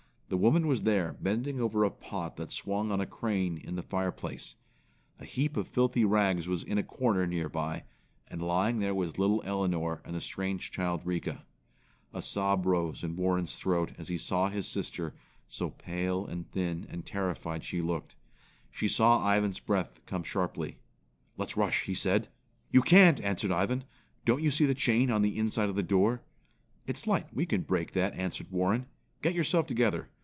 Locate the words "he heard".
18.69-19.01